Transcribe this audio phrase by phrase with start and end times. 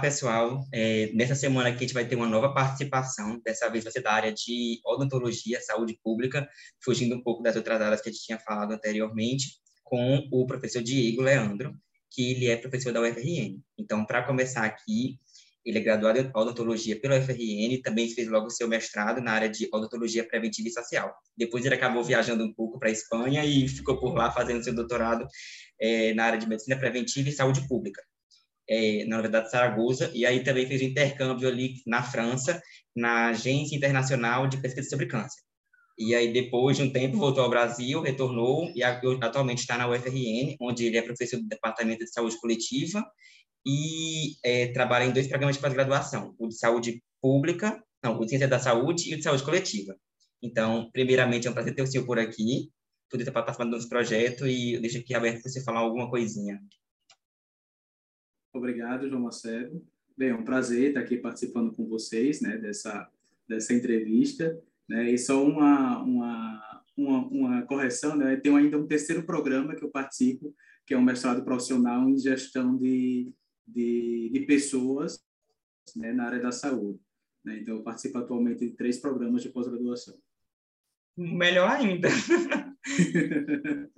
[0.00, 0.64] pessoal.
[0.72, 3.40] É, nessa semana aqui a gente vai ter uma nova participação.
[3.44, 6.48] Dessa vez vai ser da área de odontologia, saúde pública,
[6.82, 10.82] fugindo um pouco das outras áreas que a gente tinha falado anteriormente, com o professor
[10.82, 11.74] Diego Leandro,
[12.10, 13.60] que ele é professor da UFRN.
[13.78, 15.18] Então, para começar aqui,
[15.64, 19.68] ele é graduado em odontologia pela UFRN também fez logo seu mestrado na área de
[19.72, 21.14] odontologia preventiva e social.
[21.36, 24.74] Depois ele acabou viajando um pouco para a Espanha e ficou por lá fazendo seu
[24.74, 25.26] doutorado
[25.78, 28.02] é, na área de medicina preventiva e saúde pública
[28.70, 32.62] é, na Universidade de Saragossa, e aí também fez um intercâmbio ali na França,
[32.94, 35.42] na Agência Internacional de Pesquisa sobre Câncer.
[35.98, 40.56] E aí, depois de um tempo, voltou ao Brasil, retornou e atualmente está na UFRN,
[40.60, 43.04] onde ele é professor do Departamento de Saúde Coletiva
[43.66, 48.30] e é, trabalha em dois programas de pós-graduação, o de Saúde Pública, não, o de
[48.30, 49.94] Ciência da Saúde e o de Saúde Coletiva.
[50.42, 52.70] Então, primeiramente, é um prazer ter o senhor por aqui,
[53.10, 56.58] poder estar participando do nosso projeto e deixo aqui aberto para você falar alguma coisinha.
[58.52, 59.84] Obrigado, João Macedo.
[60.16, 63.08] Bem, é um prazer estar aqui participando com vocês né, dessa,
[63.48, 64.60] dessa entrevista.
[64.88, 69.84] Né, e só uma, uma, uma, uma correção, né, tem ainda um terceiro programa que
[69.84, 73.32] eu participo, que é um mestrado profissional em gestão de,
[73.66, 75.24] de, de pessoas
[75.96, 76.98] né, na área da saúde.
[77.44, 77.58] Né?
[77.60, 80.18] Então, eu participo atualmente de três programas de pós-graduação.
[81.16, 82.08] Melhor ainda.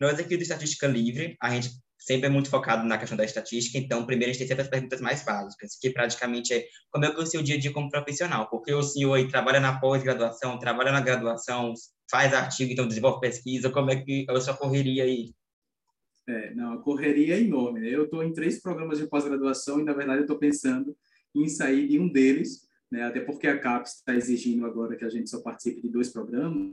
[0.00, 1.70] Nós aqui do Estatística Livre, a gente
[2.04, 4.68] sempre é muito focado na questão da estatística, então primeiro a gente tem sempre as
[4.68, 7.90] perguntas mais básicas, que praticamente é como é que o seu dia a dia como
[7.90, 11.74] profissional, porque o senhor aí trabalha na pós-graduação, trabalha na graduação,
[12.10, 15.32] faz artigo, então desenvolve pesquisa, como é que é a sua correria aí?
[16.28, 17.88] É, não, a correria é enorme, né?
[17.88, 20.96] Eu estou em três programas de pós-graduação e, na verdade, eu estou pensando
[21.34, 23.02] em sair de um deles, né?
[23.02, 26.70] Até porque a CAPES está exigindo agora que a gente só participe de dois programas,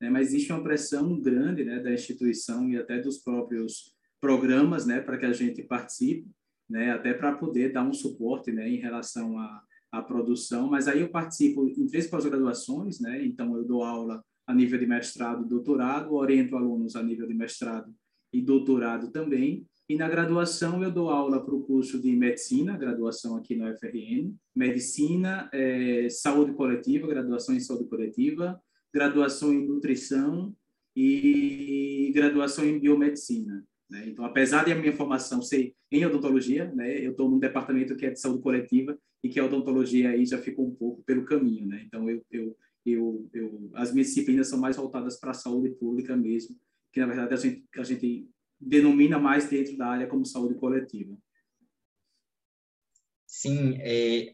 [0.00, 0.10] né?
[0.10, 5.18] Mas existe uma pressão grande, né, da instituição e até dos próprios programas, né, para
[5.18, 6.30] que a gente participe,
[6.70, 10.70] né, até para poder dar um suporte, né, em relação à, à produção.
[10.70, 14.86] Mas aí eu participo em três pós-graduações, né, então eu dou aula a nível de
[14.86, 17.92] mestrado e doutorado, oriento alunos a nível de mestrado
[18.32, 19.66] e doutorado também.
[19.88, 24.32] E na graduação eu dou aula para o curso de medicina, graduação aqui na UFRN,
[24.54, 28.60] medicina, é, saúde coletiva, graduação em saúde coletiva,
[28.94, 30.54] graduação em nutrição
[30.94, 33.66] e graduação em biomedicina.
[33.92, 34.08] Né?
[34.08, 38.06] Então, apesar de a minha formação ser em odontologia, né, eu estou num departamento que
[38.06, 41.66] é de saúde coletiva e que a odontologia aí já ficou um pouco pelo caminho.
[41.66, 41.82] Né?
[41.86, 46.16] Então, eu, eu, eu, eu, as minhas disciplinas são mais voltadas para a saúde pública
[46.16, 46.58] mesmo,
[46.90, 48.26] que na verdade a gente, a gente
[48.58, 51.14] denomina mais dentro da área como saúde coletiva.
[53.26, 54.32] Sim, é,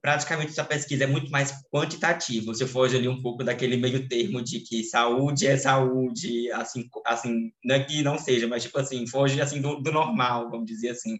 [0.00, 2.46] praticamente essa pesquisa é muito mais quantitativa.
[2.46, 7.52] Você foge ali um pouco daquele meio termo de que saúde é saúde, assim, assim
[7.64, 10.90] não é que não seja, mas tipo assim, foge assim do, do normal, vamos dizer
[10.90, 11.18] assim.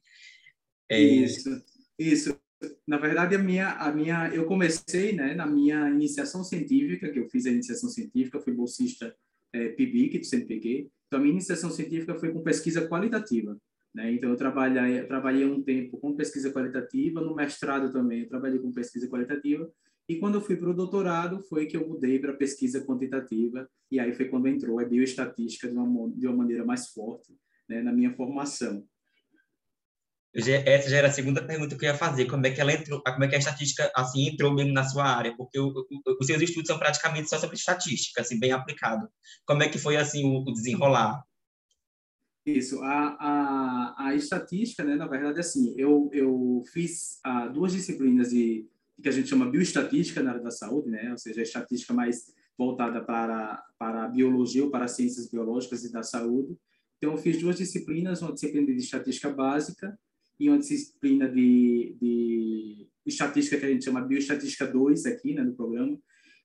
[0.91, 1.01] É...
[1.01, 1.63] Isso,
[1.99, 2.41] isso.
[2.87, 7.29] Na verdade, a minha, a minha, eu comecei, né, na minha iniciação científica, que eu
[7.31, 9.17] fiz a iniciação científica, fui bolsista
[9.55, 10.91] é, PIBIC do CNPq.
[11.07, 13.57] Então, a minha iniciação científica foi com pesquisa qualitativa.
[13.95, 14.13] Né?
[14.13, 18.73] Então, eu trabalhei, trabalhei um tempo com pesquisa qualitativa, no mestrado também eu trabalhei com
[18.73, 19.71] pesquisa qualitativa,
[20.09, 24.01] e quando eu fui para o doutorado, foi que eu mudei para pesquisa quantitativa, e
[24.01, 27.37] aí foi quando entrou a bioestatística de uma, de uma maneira mais forte
[27.69, 28.85] né, na minha formação.
[30.35, 33.03] Essa já era a segunda pergunta que eu ia fazer, como é que ela entrou,
[33.03, 36.27] como é que a estatística assim entrou mesmo na sua área, porque o, o, os
[36.27, 39.09] seus estudos são praticamente só sobre estatística, assim, bem aplicado.
[39.45, 41.21] Como é que foi assim o, o desenrolar?
[42.57, 48.31] Isso, a, a, a estatística, né, na verdade, assim, eu, eu fiz ah, duas disciplinas
[48.31, 48.67] de,
[49.03, 52.33] que a gente chama bioestatística na área da saúde, né, ou seja, a estatística mais
[52.57, 56.57] voltada para, para a biologia ou para as ciências biológicas e da saúde.
[56.99, 59.99] Então, eu fiz duas disciplinas, uma disciplina de estatística básica
[60.39, 65.55] e uma disciplina de, de estatística que a gente chama bioestatística 2 aqui, né, no
[65.55, 65.99] programa.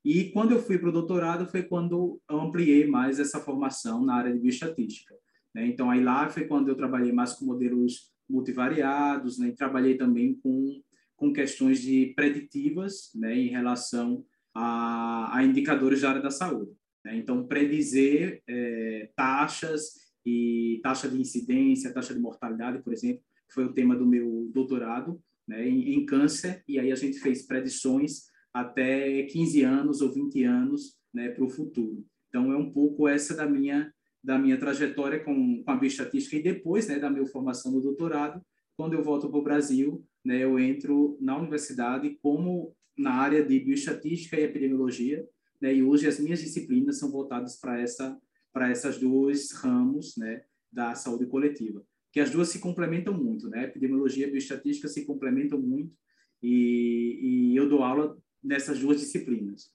[0.03, 4.15] E quando eu fui para o doutorado foi quando eu ampliei mais essa formação na
[4.15, 5.15] área de bioestatística.
[5.55, 5.67] Né?
[5.67, 9.53] Então, aí lá foi quando eu trabalhei mais com modelos multivariados, né?
[9.57, 10.81] Trabalhei também com,
[11.15, 13.33] com questões de preditivas né?
[13.33, 16.73] em relação a, a indicadores da área da saúde.
[17.05, 17.15] Né?
[17.15, 19.93] Então, predizer é, taxas
[20.25, 23.23] e taxa de incidência, taxa de mortalidade, por exemplo,
[23.53, 25.69] foi o tema do meu doutorado né?
[25.69, 28.23] em, em câncer, e aí a gente fez predições
[28.53, 32.05] até 15 anos ou 20 anos né, para o futuro.
[32.27, 33.93] Então, é um pouco essa da minha
[34.25, 38.41] da minha trajetória com, com a bioestatística e depois né, da minha formação no doutorado,
[38.75, 43.59] quando eu volto para o Brasil, né, eu entro na universidade como na área de
[43.59, 45.23] bioestatística e epidemiologia,
[45.61, 48.17] né, e hoje as minhas disciplinas são voltadas para essa
[48.51, 50.41] para essas dois ramos, né,
[50.71, 53.65] da saúde coletiva, que as duas se complementam muito, né?
[53.65, 55.93] Epidemiologia e bioestatística se complementam muito
[56.41, 59.73] e, e eu dou aula nessas duas disciplinas.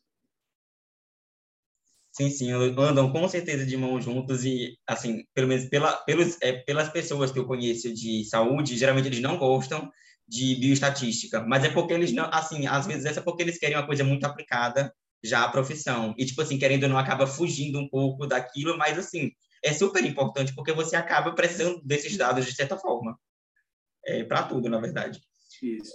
[2.12, 6.52] Sim, sim, andam com certeza de mãos juntos e, assim, pelo menos pela, pelos, é,
[6.52, 9.88] pelas pessoas que eu conheço de saúde, geralmente eles não gostam
[10.26, 13.86] de bioestatística, mas é porque eles não, assim, às vezes é porque eles querem uma
[13.86, 14.92] coisa muito aplicada
[15.22, 16.14] já à profissão.
[16.18, 19.30] E, tipo assim, querendo ou não, acaba fugindo um pouco daquilo, mas, assim,
[19.62, 23.16] é super importante porque você acaba precisando desses dados de certa forma.
[24.04, 25.20] É, para tudo, na verdade.
[25.62, 25.94] Isso.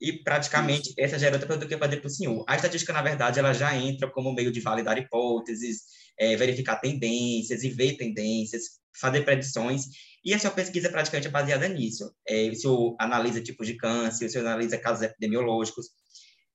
[0.00, 2.44] E praticamente essa já era outra pergunta que eu ia fazer para o senhor.
[2.48, 5.82] A estatística, na verdade, ela já entra como meio de validar hipóteses,
[6.18, 9.84] é, verificar tendências e ver tendências, fazer predições.
[10.24, 12.10] E a sua pesquisa é praticamente é baseada nisso.
[12.26, 15.86] É, o senhor analisa tipos de câncer, o senhor analisa casos epidemiológicos.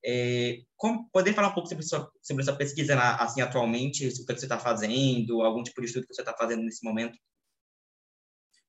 [0.04, 4.34] É, como, poder falar um pouco sobre sua, sobre sua pesquisa assim atualmente, o que
[4.34, 7.18] você está fazendo, algum tipo de estudo que você está fazendo nesse momento?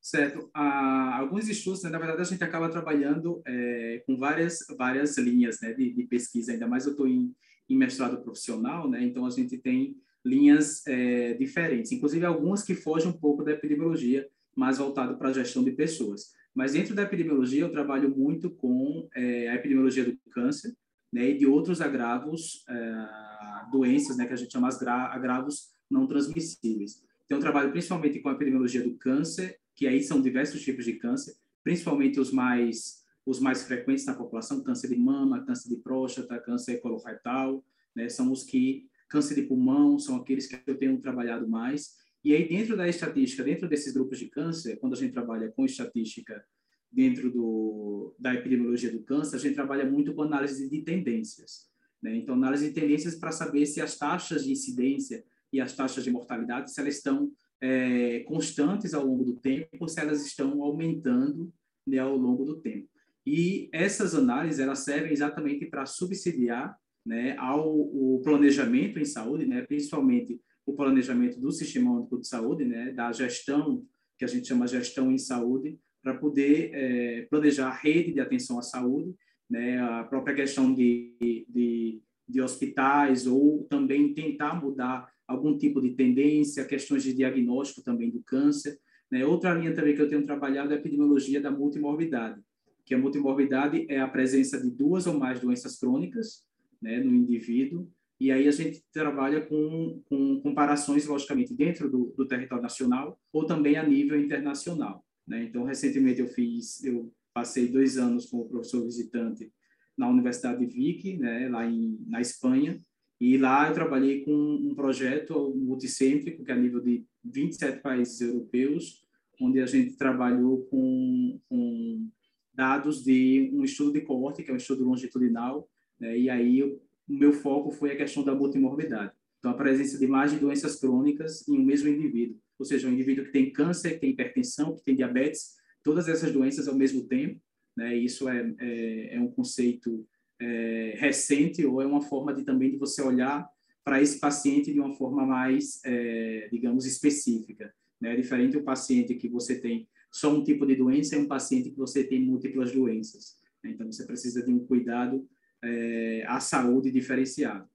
[0.08, 0.50] Certo.
[0.54, 5.60] Ah, alguns estudos, né, na verdade, a gente acaba trabalhando é, com várias várias linhas
[5.60, 6.54] né, de, de, pesquisa.
[6.54, 7.36] Ainda mais eu estou em,
[7.68, 13.10] em, mestrado profissional, né, então a gente tem linhas é, diferentes, inclusive algumas que fogem
[13.10, 14.26] um pouco da epidemiologia,
[14.56, 16.32] mais voltado para a gestão de pessoas.
[16.56, 20.74] Mas dentro da epidemiologia eu trabalho muito com é, a epidemiologia do câncer,
[21.12, 26.08] né, e de outros agravos, é, doenças, né, que a gente chama de agravos não
[26.08, 27.04] transmissíveis.
[27.26, 30.94] Então, eu trabalho principalmente com a epidemiologia do câncer, que aí são diversos tipos de
[30.94, 36.40] câncer, principalmente os mais os mais frequentes na população, câncer de mama, câncer de próstata,
[36.40, 37.62] câncer colorectal,
[37.94, 41.98] né, são os que câncer de pulmão são aqueles que eu tenho trabalhado mais.
[42.24, 45.66] E aí dentro da estatística, dentro desses grupos de câncer, quando a gente trabalha com
[45.66, 46.44] estatística
[46.90, 51.70] dentro do, da epidemiologia do câncer, a gente trabalha muito com análise de tendências.
[52.02, 52.16] Né?
[52.16, 56.12] Então, análise de tendências para saber se as taxas de incidência e as taxas de
[56.12, 57.32] mortalidade, se elas estão
[57.62, 61.52] é, constantes ao longo do tempo, se elas estão aumentando
[61.86, 62.88] né, ao longo do tempo.
[63.26, 69.62] E essas análises, elas servem exatamente para subsidiar né, ao o planejamento em saúde, né,
[69.62, 73.84] principalmente o planejamento do Sistema Único de Saúde, né, da gestão,
[74.18, 78.60] que a gente chama gestão em saúde, para poder é, planejar a rede de atenção
[78.60, 79.14] à saúde,
[79.50, 81.16] né, a própria questão de,
[81.50, 88.10] de, de hospitais, ou também tentar mudar algum tipo de tendência, questões de diagnóstico também
[88.10, 88.80] do câncer.
[89.12, 89.26] Né?
[89.26, 92.42] Outra linha também que eu tenho trabalhado é a epidemiologia da multimorbidade,
[92.86, 96.46] que a multimorbidade é a presença de duas ou mais doenças crônicas
[96.82, 102.28] né, no indivíduo, e aí a gente trabalha com, com comparações, logicamente, dentro do, do
[102.28, 105.06] território nacional ou também a nível internacional.
[105.28, 105.44] Né?
[105.44, 109.52] Então, recentemente eu fiz, eu passei dois anos como professor visitante
[109.96, 112.80] na Universidade de Vic, né, lá em, na Espanha,
[113.20, 118.22] e lá eu trabalhei com um projeto multicêntrico, que é a nível de 27 países
[118.22, 119.04] europeus,
[119.40, 122.10] onde a gente trabalhou com, com
[122.54, 125.70] dados de um estudo de coorte, que é um estudo longitudinal,
[126.00, 129.14] né, e aí o meu foco foi a questão da multimorbidade.
[129.40, 132.94] Então, a presença de mais de doenças crônicas em um mesmo indivíduo ou seja, um
[132.94, 137.06] indivíduo que tem câncer, que tem hipertensão, que tem diabetes, todas essas doenças ao mesmo
[137.08, 137.40] tempo,
[137.76, 137.96] né?
[137.96, 140.08] Isso é, é, é um conceito
[140.40, 143.48] é, recente ou é uma forma de também de você olhar
[143.84, 148.16] para esse paciente de uma forma mais, é, digamos, específica, né?
[148.16, 151.78] Diferente do paciente que você tem só um tipo de doença e um paciente que
[151.78, 153.38] você tem múltiplas doenças.
[153.64, 153.72] Né?
[153.72, 155.28] Então, você precisa de um cuidado
[155.64, 157.68] é, à saúde diferenciado.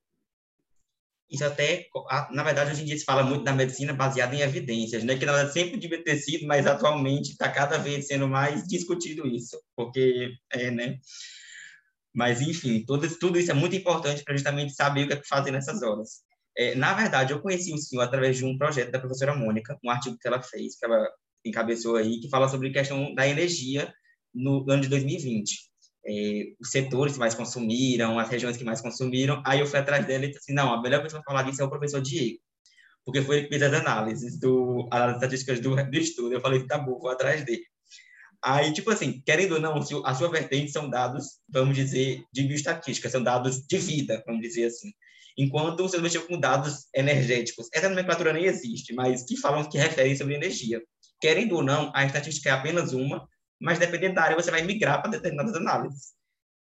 [1.30, 1.86] Isso até,
[2.30, 5.16] na verdade, hoje em dia se fala muito da medicina baseada em evidências, né?
[5.16, 9.26] Que na verdade sempre devia ter sido, mas atualmente está cada vez sendo mais discutido
[9.26, 10.98] isso, porque é, né?
[12.14, 15.26] Mas enfim, tudo, tudo isso é muito importante para justamente saber o que é que
[15.26, 16.22] fazer nessas horas.
[16.56, 19.90] É, na verdade, eu conheci o senhor através de um projeto da professora Mônica, um
[19.90, 21.08] artigo que ela fez, que ela
[21.44, 23.92] encabeçou aí, que fala sobre a questão da energia
[24.34, 25.72] no ano de 2020
[26.04, 29.42] é, os setores que mais consumiram, as regiões que mais consumiram.
[29.46, 31.62] Aí eu fui atrás dele e disse assim, não, a melhor pessoa para falar disso
[31.62, 32.38] é o professor Diego,
[33.04, 36.32] porque foi ele que fez as análises, do, as estatísticas do, do estudo.
[36.32, 37.62] Eu falei, tá bom, vou atrás dele.
[38.44, 43.08] Aí, tipo assim, querendo ou não, a sua vertente são dados, vamos dizer, de bioestatística,
[43.08, 44.90] são dados de vida, vamos dizer assim.
[45.38, 50.16] Enquanto você mexeu com dados energéticos, essa nomenclatura nem existe, mas que falam que referem
[50.16, 50.82] sobre energia.
[51.20, 53.28] Querendo ou não, a estatística é apenas uma,
[53.60, 56.12] mas dependendo da área você vai migrar para determinadas análises.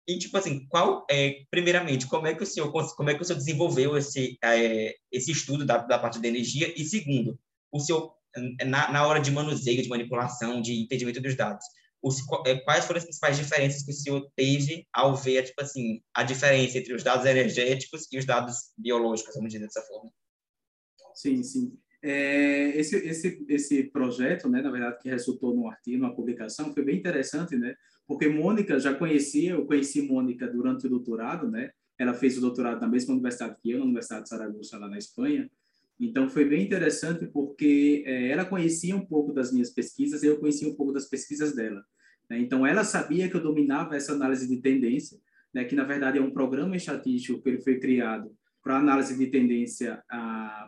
[0.08, 3.26] E, tipo assim, qual é, primeiramente, como é que o senhor, como é que o
[3.26, 6.74] senhor desenvolveu esse, é, esse estudo da, da parte da energia?
[6.76, 7.38] E, segundo,
[7.72, 8.17] o senhor,
[8.66, 11.66] na, na hora de manuseio, de manipulação, de entendimento dos dados,
[12.02, 16.02] os, é, quais foram as principais diferenças que o senhor teve ao ver, tipo assim,
[16.14, 20.12] a diferença entre os dados energéticos e os dados biológicos, vamos dizer dessa forma?
[21.16, 21.78] Sim, sim.
[22.04, 26.84] é, esse, esse, esse projeto, né, na verdade, que resultou num artigo, numa publicação, foi
[26.84, 27.76] bem interessante, né?
[28.08, 31.72] Porque Mônica já conhecia, eu conheci Mônica durante o doutorado, né?
[32.00, 34.98] Ela fez o doutorado na mesma universidade que eu, na Universidade de Saragossa, lá na
[34.98, 35.50] Espanha.
[36.00, 40.40] Então, foi bem interessante porque é, ela conhecia um pouco das minhas pesquisas e eu
[40.40, 41.84] conhecia um pouco das pesquisas dela.
[42.30, 42.40] Né?
[42.40, 45.18] Então, ela sabia que eu dominava essa análise de tendência,
[45.54, 45.64] né?
[45.66, 48.32] que, na verdade, é um programa estatístico que ele foi criado
[48.64, 50.04] para análise de tendência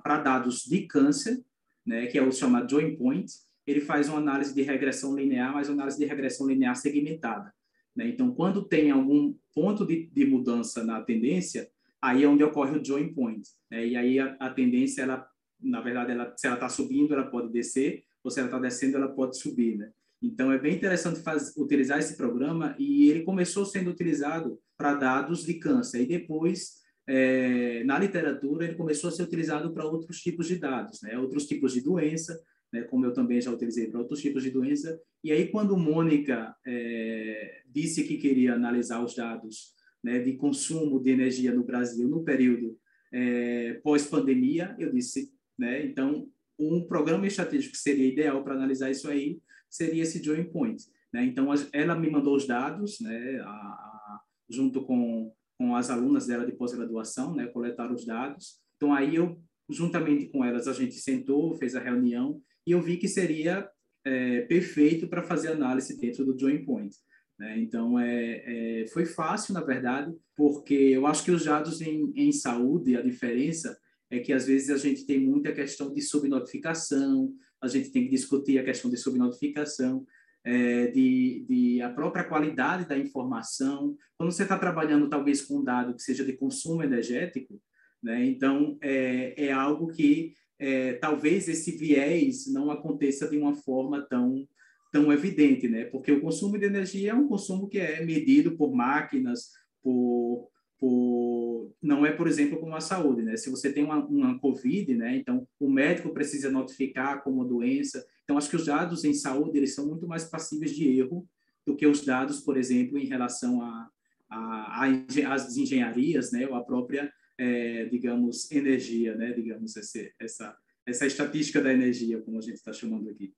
[0.03, 1.39] para dados de câncer,
[1.86, 2.07] né?
[2.07, 3.31] que é o chamado Joint Point.
[3.67, 7.53] Ele faz uma análise de regressão linear, mas uma análise de regressão linear segmentada.
[7.95, 8.07] Né?
[8.07, 11.69] Então, quando tem algum ponto de, de mudança na tendência,
[12.01, 13.47] aí é onde ocorre o join point.
[13.69, 13.87] Né?
[13.87, 15.27] E aí a, a, tendência, ela,
[15.59, 18.97] na verdade, ela, se ela está subindo, ela pode descer, ou se ela está descendo,
[18.97, 19.77] ela pode subir.
[19.77, 19.91] Né?
[20.21, 25.45] Então, é bem interessante faz, utilizar esse programa e ele começou sendo utilizado para dados
[25.45, 30.47] de câncer e depois, é, na literatura, ele começou a ser utilizado para outros tipos
[30.47, 31.17] de dados, né?
[31.17, 32.39] outros tipos de doença,
[32.71, 32.83] né?
[32.83, 34.99] como eu também já utilizei para outros tipos de doença.
[35.23, 41.11] E aí, quando Mônica é, disse que queria analisar os dados né, de consumo de
[41.11, 42.77] energia no Brasil no período
[43.11, 46.27] é, pós-pandemia, eu disse, né, então,
[46.57, 49.39] um programa estatístico que seria ideal para analisar isso aí
[49.69, 50.83] seria esse Join Point.
[51.13, 51.23] Né?
[51.25, 56.45] Então, ela me mandou os dados, né, a, a, junto com, com as alunas dela
[56.45, 58.59] de pós-graduação, né, coletaram os dados.
[58.77, 62.97] Então, aí eu, juntamente com elas, a gente sentou, fez a reunião e eu vi
[62.97, 63.69] que seria
[64.05, 66.95] é, perfeito para fazer análise dentro do Join Point.
[67.39, 67.58] Né?
[67.60, 72.31] Então, é, é, foi fácil, na verdade, porque eu acho que os dados em, em
[72.34, 73.77] saúde, a diferença
[74.12, 78.10] é que às vezes a gente tem muita questão de subnotificação, a gente tem que
[78.10, 80.05] discutir a questão de subnotificação,
[80.43, 83.96] é, de, de, a própria qualidade da informação.
[84.17, 87.62] Quando você está trabalhando talvez com um dado que seja de consumo energético,
[88.01, 88.25] né?
[88.25, 94.48] então é, é algo que é, talvez esse viés não aconteça de uma forma tão
[94.91, 95.86] tão evidente, né?
[95.86, 101.72] Porque o consumo de energia é um consumo que é medido por máquinas, por, por
[101.81, 103.38] não é, por exemplo, como a saúde, né?
[103.38, 105.17] Se você tem uma, uma COVID, né?
[105.17, 108.05] Então o médico precisa notificar como doença.
[108.24, 111.27] Então acho que os dados em saúde eles são muito mais passíveis de erro
[111.65, 113.89] do que os dados, por exemplo, em relação a,
[114.29, 116.48] as engenharias, né?
[116.48, 119.34] Ou a própria, é, digamos, energia, né?
[119.34, 120.58] Digamos esse, essa
[120.89, 123.34] essa estatística da energia, como a gente está chamando aqui.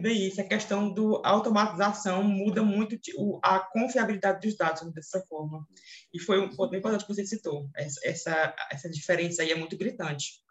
[0.00, 2.96] Bem isso, a questão do automatização muda muito
[3.42, 5.66] a confiabilidade dos dados dessa forma.
[6.12, 7.68] E foi um ponto bem importante que você citou.
[7.74, 10.42] Essa, essa, essa diferença aí é muito gritante.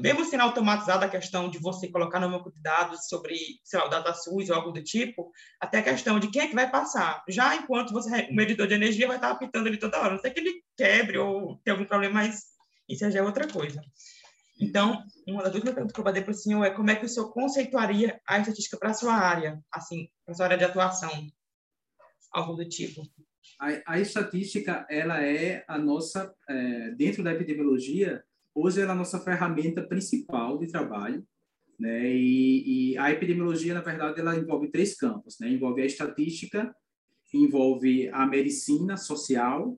[0.00, 3.86] Mesmo sendo automatizada a questão de você colocar no banco de dados sobre, sei lá,
[3.86, 5.30] o DataSUS ou algo do tipo,
[5.60, 7.22] até a questão de quem é que vai passar.
[7.28, 10.14] Já enquanto você, o medidor de energia vai estar apitando ali toda hora.
[10.14, 12.42] Não sei que ele quebre ou tenha algum problema, mas
[12.88, 13.80] isso já é outra coisa.
[14.60, 17.04] Então, uma das últimas perguntas que eu vou para o senhor é como é que
[17.04, 20.64] o senhor conceituaria a estatística para a sua área, assim, para a sua área de
[20.64, 21.10] atuação,
[22.30, 23.02] algo do tipo?
[23.58, 28.98] A, a estatística, ela é a nossa, é, dentro da epidemiologia, hoje ela é a
[28.98, 31.26] nossa ferramenta principal de trabalho,
[31.78, 32.08] né?
[32.08, 35.48] E, e, a epidemiologia, na verdade, ela envolve três campos, né?
[35.48, 36.74] Envolve a estatística,
[37.32, 39.76] envolve a medicina social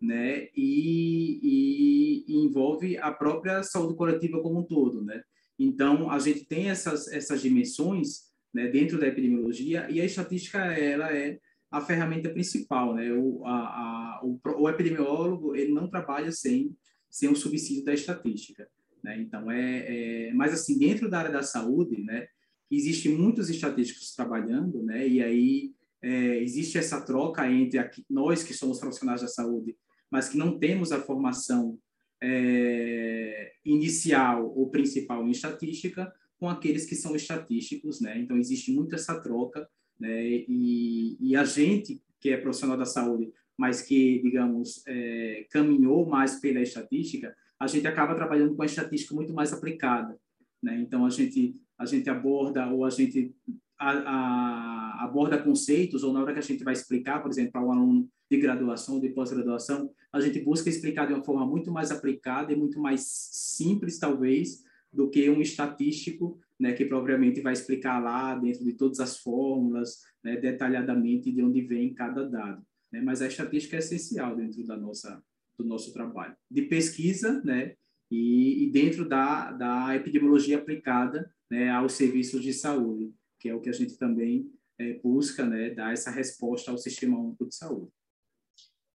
[0.00, 0.48] né?
[0.56, 5.22] E, e, envolve a própria saúde coletiva como um todo, né?
[5.58, 8.68] Então a gente tem essas essas dimensões, né?
[8.68, 11.38] Dentro da epidemiologia e a estatística ela é
[11.70, 13.12] a ferramenta principal, né?
[13.12, 16.74] O, a, a, o, o epidemiólogo ele não trabalha sem
[17.10, 18.68] sem o subsídio da estatística,
[19.02, 19.20] né?
[19.20, 22.28] Então é, é mas assim dentro da área da saúde, né?
[22.70, 25.08] Existem muitos estatísticos trabalhando, né?
[25.08, 29.76] E aí é, existe essa troca entre nós que somos profissionais da saúde
[30.10, 31.78] mas que não temos a formação
[32.22, 38.18] é, inicial ou principal em estatística com aqueles que são estatísticos, né?
[38.18, 40.24] Então existe muito essa troca, né?
[40.48, 46.40] E, e a gente que é profissional da saúde, mas que digamos é, caminhou mais
[46.40, 50.18] pela estatística, a gente acaba trabalhando com a estatística muito mais aplicada,
[50.62, 50.80] né?
[50.80, 53.34] Então a gente a gente aborda ou a gente
[53.78, 57.64] a, a, aborda conceitos ou na hora que a gente vai explicar, por exemplo, para
[57.64, 61.90] um aluno de graduação, de pós-graduação, a gente busca explicar de uma forma muito mais
[61.90, 68.02] aplicada e muito mais simples, talvez, do que um estatístico, né, que propriamente vai explicar
[68.02, 72.62] lá dentro de todas as fórmulas, né, detalhadamente de onde vem cada dado.
[72.92, 73.00] Né?
[73.00, 75.22] Mas a estatística é essencial dentro da nossa
[75.56, 77.74] do nosso trabalho de pesquisa, né,
[78.08, 83.60] e, e dentro da, da epidemiologia aplicada, né, aos serviços de saúde, que é o
[83.60, 84.48] que a gente também
[84.80, 87.90] é, busca, né, dar essa resposta ao sistema único de saúde.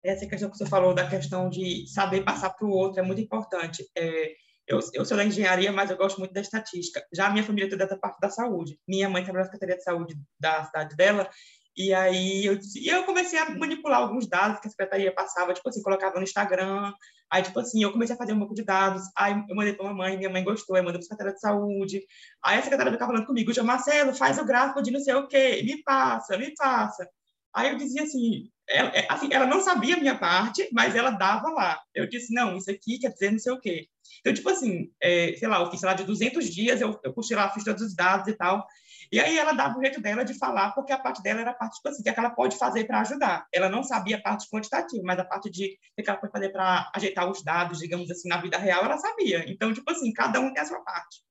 [0.03, 3.21] essa questão que você falou da questão de saber passar para o outro é muito
[3.21, 3.87] importante.
[3.97, 4.33] É,
[4.67, 7.05] eu, eu sou da engenharia, mas eu gosto muito da estatística.
[7.13, 8.79] Já a minha família toda é da parte da saúde.
[8.87, 11.29] Minha mãe trabalha na Secretaria de Saúde da cidade dela,
[11.75, 15.67] e aí eu, e eu comecei a manipular alguns dados que a secretaria passava, tipo
[15.69, 16.93] assim, colocava no Instagram.
[17.31, 19.03] Aí, tipo assim, eu comecei a fazer um banco de dados.
[19.15, 22.05] Aí eu mandei para mamãe, minha mãe gostou, aí mandei para a secretária de saúde.
[22.43, 25.61] Aí a secretária ficava falando comigo, Marcelo, faz o gráfico de não sei o quê,
[25.63, 27.09] me passa, me passa.
[27.53, 31.11] Aí eu dizia assim, ela, é, assim, ela não sabia a minha parte, mas ela
[31.11, 31.79] dava lá.
[31.93, 33.87] Eu disse, não, isso aqui quer dizer não sei o quê.
[34.19, 37.13] Então, tipo assim, é, sei lá, eu fiz, sei lá, de 200 dias, eu, eu
[37.13, 38.65] puxei lá, fiz todos os dados e tal.
[39.11, 41.53] E aí ela dava o jeito dela de falar, porque a parte dela era a
[41.53, 43.45] parte, tipo assim, que, é que ela pode fazer para ajudar.
[43.53, 46.89] Ela não sabia a parte quantitativa, mas a parte de que ela pode fazer para
[46.95, 49.43] ajeitar os dados, digamos assim, na vida real, ela sabia.
[49.51, 51.21] Então, tipo assim, cada um tem a sua parte.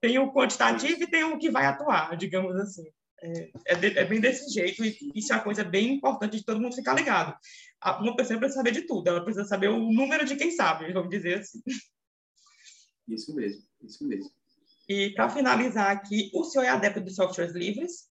[0.00, 2.84] Tem o quantitativo e tem o que vai atuar, digamos assim.
[3.22, 6.60] É, é, é, bem desse jeito, e isso é uma coisa bem importante de todo
[6.60, 7.34] mundo ficar ligado.
[8.00, 11.10] Uma pessoa precisa saber de tudo, ela precisa saber o número de quem sabe, vamos
[11.10, 11.62] dizer assim.
[13.08, 14.30] Isso mesmo, isso mesmo.
[14.88, 18.08] E para finalizar aqui, o senhor é adepto de softwares livres?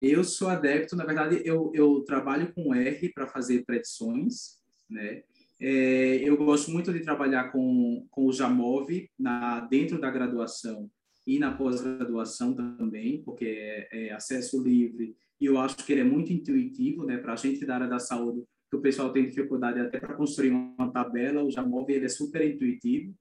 [0.00, 4.58] Eu sou adepto, na verdade, eu, eu trabalho com R para fazer predições,
[4.88, 5.22] né?
[5.60, 10.90] É, eu gosto muito de trabalhar com, com o Jamov na, dentro da graduação
[11.26, 16.04] e na pós-graduação também, porque é, é, acesso livre e eu acho que ele é
[16.04, 19.80] muito intuitivo, né, para a gente da área da saúde, que o pessoal tem dificuldade
[19.80, 23.14] até para construir uma tabela, o Jamov ele é super intuitivo,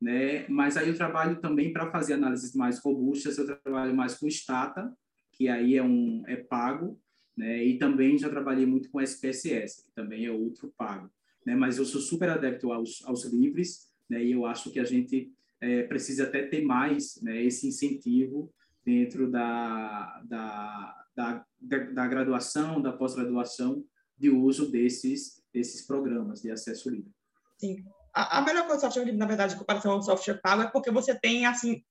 [0.00, 4.28] né, mas aí eu trabalho também para fazer análises mais robustas, eu trabalho mais com
[4.28, 4.92] Stata,
[5.32, 7.00] que aí é um é pago,
[7.36, 11.10] né, e também já trabalhei muito com SPSS, que também é outro pago,
[11.46, 14.84] né, mas eu sou super adepto aos, aos livres, né, e eu acho que a
[14.84, 15.32] gente
[15.64, 18.52] é, precisa até ter mais né, esse incentivo
[18.84, 23.82] dentro da, da, da, da graduação, da pós-graduação,
[24.16, 27.10] de uso desses, desses programas de acesso livre.
[27.58, 27.82] Sim.
[28.14, 30.70] A, a melhor coisa do software livre, na verdade, em comparação ao software pago, é
[30.70, 31.82] porque você tem, assim,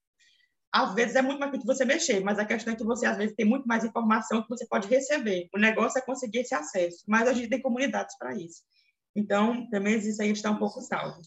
[0.71, 3.17] às vezes é muito mais difícil você mexer, mas a questão é que você, às
[3.17, 5.49] vezes, tem muito mais informação que você pode receber.
[5.53, 8.61] O negócio é conseguir esse acesso, mas a gente tem comunidades para isso.
[9.15, 11.19] Então, também isso aí está um pouco salvo.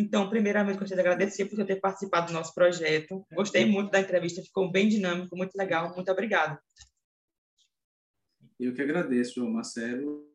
[0.00, 3.22] Então, primeiramente, gostaria de agradecer por ter participado do nosso projeto.
[3.34, 5.94] Gostei muito da entrevista, ficou bem dinâmico, muito legal.
[5.94, 6.58] Muito obrigado.
[8.58, 10.26] Eu que agradeço, Marcelo.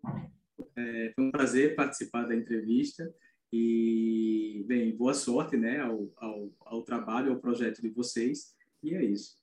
[0.75, 3.11] É, foi um prazer participar da entrevista
[3.51, 8.53] e, bem, boa sorte né, ao, ao, ao trabalho, ao projeto de vocês.
[8.83, 9.35] E é isso.